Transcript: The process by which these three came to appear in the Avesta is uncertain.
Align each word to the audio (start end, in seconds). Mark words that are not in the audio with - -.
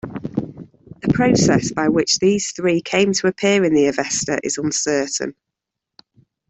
The 1.03 1.13
process 1.13 1.71
by 1.71 1.87
which 1.87 2.17
these 2.17 2.53
three 2.53 2.81
came 2.81 3.13
to 3.13 3.27
appear 3.27 3.63
in 3.63 3.75
the 3.75 3.85
Avesta 3.85 4.39
is 4.43 4.57
uncertain. 4.57 5.35